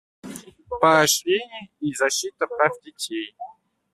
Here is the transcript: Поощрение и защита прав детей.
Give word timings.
Поощрение 0.81 1.69
и 1.81 1.93
защита 1.95 2.47
прав 2.47 2.71
детей. 2.85 3.35